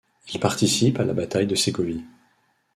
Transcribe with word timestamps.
Il 0.33 0.39
participe 0.39 0.99
à 0.99 1.05
la 1.05 1.13
bataille 1.13 1.45
de 1.45 1.53
Ségovie. 1.53 2.03